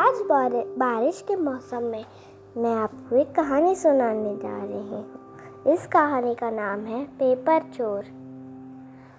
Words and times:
आज 0.00 0.20
बारिश 0.78 1.24
के 1.28 1.34
मौसम 1.36 1.82
में 1.82 2.04
मैं 2.56 2.74
आपको 2.74 3.16
एक 3.16 3.32
कहानी 3.32 3.74
सुनाने 3.74 4.30
जा 4.36 4.52
रही 4.64 4.78
हूँ। 4.78 5.72
इस 5.74 5.86
कहानी 5.86 6.34
का 6.34 6.50
नाम 6.50 6.84
है 6.84 7.02
पेपर 7.04 7.62
चोर। 7.74 8.04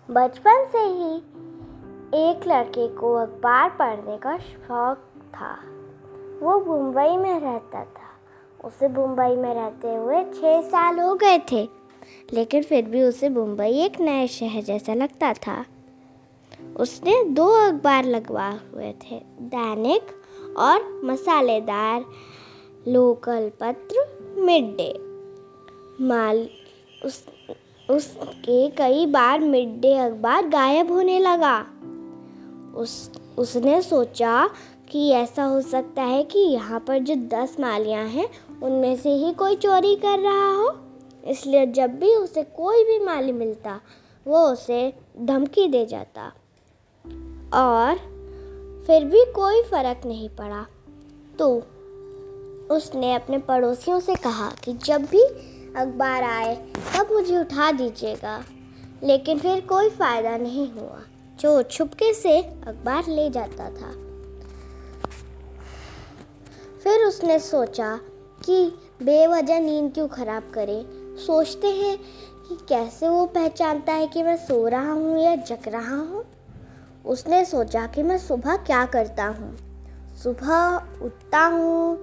बचपन 0.10 0.66
से 0.72 0.80
ही 0.80 1.18
एक 2.22 2.48
लड़के 2.48 2.88
को 2.88 3.14
अखबार 3.14 3.70
पढ़ने 3.70 4.18
का 4.18 4.38
शौक 4.38 5.04
था। 5.34 5.52
वो 6.42 6.60
मुंबई 6.66 7.18
में 7.18 7.40
रहता 7.40 7.84
था। 7.84 8.10
उसे 8.64 8.90
मुंबई 8.90 9.36
में 9.36 9.54
रहते 9.54 9.96
हुए 9.96 10.24
छः 10.32 10.62
साल 10.62 11.00
हो 11.00 11.14
गए 11.16 11.38
थे, 11.52 11.64
लेकिन 12.34 12.64
फिर 12.64 12.86
भी 12.86 13.04
उसे 13.04 13.30
मुंबई 13.30 13.70
एक 13.80 14.00
नए 14.02 14.28
शहर 14.28 14.62
जैसा 14.62 14.94
लगता 14.94 15.34
था। 15.34 15.64
उसने 16.78 17.24
दो 17.24 17.48
अखबार 17.68 18.06
लगवा 18.06 18.50
हुए 18.50 18.92
थे, 18.92 19.22
दैनिक 19.42 20.21
और 20.58 21.02
मसालेदार 21.04 22.06
लोकल 22.88 23.52
पत्र 23.60 24.18
मिड 24.38 24.78
डे 24.78 24.94
माल, 26.04 26.50
उस, 27.06 27.26
उसके 27.90 28.70
कई 28.70 29.06
बार 29.06 29.40
मिड 29.40 29.82
डे 29.82 29.94
अखबार 29.94 30.48
गायब 30.48 30.92
होने 30.92 31.20
लगा। 31.20 31.66
उस, 32.76 33.12
उसने 33.38 33.82
सोचा 33.82 34.50
कि 34.90 35.10
ऐसा 35.10 35.44
हो 35.44 35.62
सकता 35.62 36.02
है 36.02 36.24
कि 36.24 36.40
यहाँ 36.40 36.80
पर 36.80 37.00
जो 37.00 37.16
दस 37.16 37.58
मालियाँ 37.60 38.06
हैं, 38.06 38.30
उनमें 38.64 38.96
से 38.96 39.10
ही 39.10 39.34
कोई 39.34 39.56
चोरी 39.56 39.96
कर 39.96 40.20
रहा 40.20 40.56
हो। 40.56 40.76
इसलिए 41.28 41.66
जब 41.66 42.00
भी 42.00 42.16
उसे 42.16 42.44
कोई 42.44 42.84
भी 42.84 43.00
माली 43.06 43.32
मिलता, 43.32 43.82
वो 44.28 44.48
उसे 44.48 44.94
धमकी 45.20 45.68
दे 45.68 45.86
जाता। 45.86 46.22
और 47.54 48.11
फिर 48.92 49.06
भी 49.06 49.26
कोई 49.26 49.62
फ़र्क 49.62 50.02
नहीं 50.06 50.30
पड़ा। 50.30 50.68
तो 51.40 51.64
उसने 52.76 53.14
अपने 53.14 53.38
पड़ोसियों 53.38 54.00
से 54.00 54.16
कहा 54.16 54.52
कि 54.64 54.74
जब 54.74 55.02
भी 55.02 55.24
अखबार 55.76 56.24
आए, 56.24 56.56
तब 56.98 57.08
मुझे 57.12 57.38
उठा 57.38 57.72
दीजिएगा। 57.72 58.44
लेकिन 59.04 59.40
फिर 59.40 59.62
कोई 59.62 59.90
फ़ायदा 59.90 60.38
नहीं 60.38 60.72
हुआ। 60.72 61.00
जो 61.40 61.64
छुपके 61.64 62.14
से 62.14 62.42
अखबार 62.42 63.08
ले 63.08 63.30
जाता 63.30 63.66
था। 63.66 63.92
फिर 66.84 67.06
उसने 67.06 67.40
सोचा 67.40 68.00
कि 68.46 68.74
बेवजह 69.04 69.60
नींद 69.60 69.94
क्यों 69.94 70.08
ख़राब 70.08 70.52
करे। 70.54 70.86
सोचते 71.26 71.68
हैं 71.68 71.98
कि 72.50 72.58
कैसे 72.70 73.08
वो 73.08 73.26
पहचानता 73.26 73.94
है 73.94 74.08
कि 74.08 74.24
मैं 74.24 74.38
सो 74.38 74.68
रहा 74.68 74.92
हूँ 74.92 75.24
या 75.24 75.36
जग 75.36 75.68
रहा 75.68 75.96
हूँ। 75.96 76.26
उसने 77.06 77.46
सोचा 77.46 77.88
कि 77.88 78.04
मैं 78.04 78.18
सुबह 78.18 78.56
क्या 78.56 78.86
करता 78.86 79.26
हूँ। 79.26 79.56
सुबह 80.24 81.04
उठता 81.06 81.46
हूँ, 81.46 81.96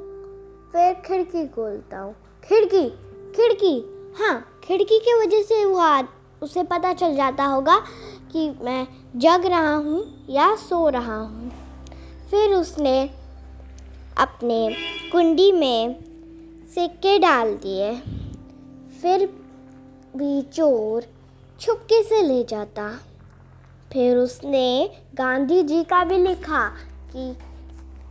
फिर 0.72 0.94
खिड़की 1.06 1.46
खोलता 1.46 1.98
हूँ। 1.98 2.14
खिड़की? 2.44 2.88
खिड़की? 3.36 3.74
हाँ 4.18 4.60
खिड़की 4.64 4.98
की 4.98 5.14
वजह 5.14 5.42
से 5.42 5.64
वो 5.64 6.08
उसे 6.42 6.62
पता 6.62 6.92
चल 6.92 7.16
जाता 7.16 7.44
होगा 7.44 7.78
कि 8.32 8.50
मैं 8.62 8.86
जग 9.16 9.46
रहा 9.46 9.74
हूँ 9.74 10.26
या 10.30 10.54
सो 10.56 10.88
रहा 10.88 11.16
हूँ। 11.16 11.50
फिर 12.30 12.54
उसने 12.54 13.10
अपने 14.18 14.76
कुंडी 15.12 15.52
में 15.52 15.96
सिक्के 16.74 17.18
डाल 17.18 17.54
दिए। 17.54 17.94
फिर 19.02 19.26
भी 20.16 20.42
चोर 20.42 21.04
छुपके 21.60 22.02
से 22.02 22.22
ले 22.22 22.44
जाता। 22.44 22.98
फिर 23.92 24.16
उसने 24.16 24.90
गांधी 25.14 25.62
जी 25.62 25.84
का 25.84 26.04
भी 26.04 26.16
लिखा 26.16 26.68
कि 27.16 27.36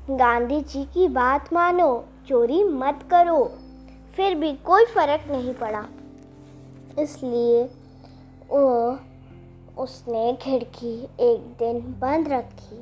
गांधी 0.09 0.61
जी 0.61 0.84
की 0.84 1.08
बात 1.08 1.53
मानो, 1.53 2.06
चोरी 2.28 2.64
मत 2.64 3.00
करो। 3.11 3.52
फिर 4.16 4.35
भी 4.35 4.53
कोई 4.53 4.85
फ़र्क 4.85 5.31
नहीं 5.31 5.53
पड़ा। 5.53 5.85
इसलिए 7.00 7.63
वो 8.50 9.00
उसने 9.78 10.38
खिड़की 10.41 11.03
एक 11.19 11.56
दिन 11.59 11.79
बंद 11.79 12.28
रखी। 12.28 12.81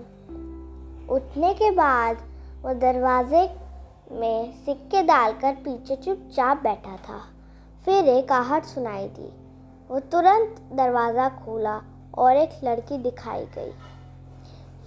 उठने 1.10 1.54
के 1.54 1.72
बाद 1.72 2.18
वो 2.62 2.74
दरवाजे 2.74 3.56
में 4.12 4.54
सिक्के 4.66 5.04
डालकर 5.04 5.54
पीछे 5.54 5.96
चुपचाप 5.96 6.64
बैठा 6.64 6.96
था। 6.96 7.20
फिर 7.86 8.06
एक 8.06 8.32
आहट 8.32 8.64
सुनाई 8.64 9.08
दी। 9.08 9.32
वो 9.92 10.00
तुरंत 10.00 10.70
दरवाज़ा 10.74 11.30
खोला। 11.30 11.82
और 12.18 12.38
एक 12.38 12.60
लड़की 12.64 12.98
दिखाई 13.00 13.46
गई। 13.56 13.72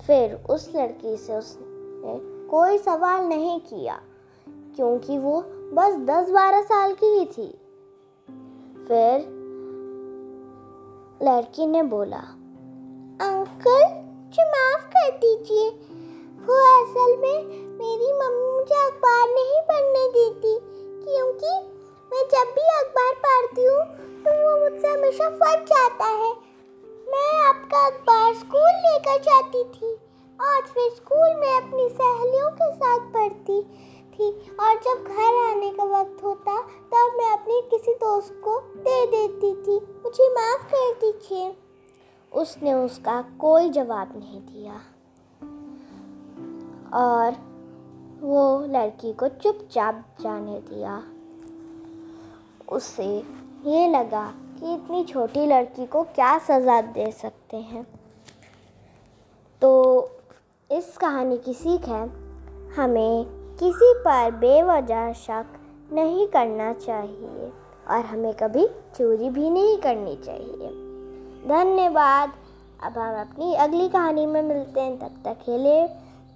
फिर 0.06 0.34
उस 0.50 0.68
लड़की 0.76 1.16
से 1.16 1.36
उसने 1.36 2.18
कोई 2.50 2.78
सवाल 2.78 3.24
नहीं 3.26 3.58
किया, 3.62 4.00
क्योंकि 4.76 5.18
वो 5.18 5.40
बस 5.74 5.96
दस 6.06 6.30
बारह 6.30 6.62
साल 6.64 6.92
की 6.94 7.06
ही 7.08 7.24
थी। 7.26 7.48
फिर 8.88 9.26
लड़की 11.22 11.66
ने 11.66 11.82
बोला, 11.84 12.22
अंकल 13.20 13.82
मुझे 14.28 14.44
माफ़ 14.46 14.84
कर 14.88 15.10
दीजिए। 15.18 15.68
वो 16.46 16.56
असल 16.72 17.16
में 17.16 17.38
मेरी 17.78 18.12
मम्मी 18.14 18.50
मुझे 18.50 18.74
अखबार 18.76 19.28
नहीं 19.30 19.60
पढ़ने 19.68 20.06
देती, 20.10 20.58
क्योंकि 21.04 21.52
मैं 22.10 22.22
जब 22.28 22.52
भी 22.54 22.66
अखबार 22.74 23.12
पढ़ती 23.24 23.64
हूँ 23.64 23.82
तो 24.24 24.32
वो 24.34 24.58
मुझसे 24.60 24.88
हमेशा 24.88 25.28
फट 25.32 25.64
जाता 25.66 26.06
है। 26.14 26.27
आपका 27.68 27.86
अखबार 27.86 28.34
स्कूल 28.34 28.70
लेकर 28.70 29.22
जाती 29.22 29.64
थी 29.64 29.94
और 30.40 30.62
फिर 30.62 30.90
स्कूल 30.90 31.40
में 31.40 31.56
अपनी 31.56 31.88
सहेलियों 31.88 32.50
के 32.50 32.74
साथ 32.74 33.00
पढ़ती 33.00 33.62
थी। 34.14 34.56
और 34.60 34.74
जब 34.74 35.04
घर 35.04 35.50
आने 35.50 35.70
का 35.70 35.84
वक्त 35.84 36.24
होता, 36.24 36.60
तब 36.62 37.16
मैं 37.16 37.32
अपने 37.32 37.60
किसी 37.60 37.94
दोस्त 37.94 38.40
को 38.44 38.60
दे 38.60 39.06
देती 39.06 39.52
थी। 39.52 40.00
मुझे 40.04 40.30
माफ़ 40.30 40.66
कर 40.74 40.92
दीजिए। 40.92 41.56
उसने 42.32 42.74
उसका 42.74 43.22
कोई 43.22 43.70
जवाब 43.70 44.12
नहीं 44.16 44.40
दिया। 44.40 44.72
और 46.94 47.32
वो 48.20 48.60
लड़की 48.60 49.12
को 49.12 49.28
चुपचाप 49.28 50.04
जाने 50.20 50.60
दिया। 50.60 51.02
उसे 52.72 53.22
ये 53.64 53.88
लगा 53.88 54.34
कि 54.36 54.74
इतनी 54.74 55.04
छोटी 55.04 55.46
लड़की 55.46 55.86
को 55.86 56.02
क्या 56.02 56.38
सज़ा 56.38 56.80
दे 56.80 57.12
सकते 57.48 57.56
हैं। 57.56 57.86
तो 59.62 59.70
इस 60.70 60.96
कहानी 60.96 61.38
की 61.38 61.54
सीख 61.54 61.88
है, 61.88 62.08
हमें 62.74 63.24
किसी 63.60 63.92
पर 63.98 64.30
बेवजह 64.30 65.12
शक 65.12 65.46
नहीं 65.92 66.26
करना 66.26 66.72
चाहिए 66.72 67.52
और 67.88 68.04
हमें 68.04 68.34
कभी 68.34 68.66
चोरी 68.66 69.30
भी 69.30 69.50
नहीं 69.50 69.78
करनी 69.78 70.16
चाहिए। 70.16 70.68
धन्यवाद। 71.48 72.32
अब 72.82 72.98
हम 72.98 73.20
अपनी 73.20 73.54
अगली 73.54 73.88
कहानी 73.88 74.26
में 74.26 74.42
मिलते 74.42 74.80
हैं। 74.80 74.98
तब 74.98 75.22
तक 75.24 75.36
के 75.46 75.58
लिए 75.58 75.86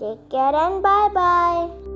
take 0.00 0.18
care 0.18 0.54
and 0.54 0.82
bye 0.82 1.08
bye 1.08 1.91